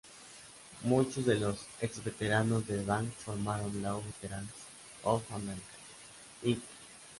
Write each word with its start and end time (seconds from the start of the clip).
Muchos 0.81 1.27
de 1.27 1.35
los 1.35 1.59
ex 1.79 2.03
veteranos 2.03 2.65
de 2.65 2.83
Vang 2.83 3.05
formaron 3.19 3.83
Lao 3.83 4.01
Veterans 4.01 4.49
of 5.03 5.21
America, 5.31 5.61
Inc. 6.41 6.59